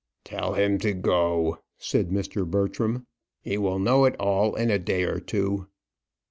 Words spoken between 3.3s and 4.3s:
"He will know it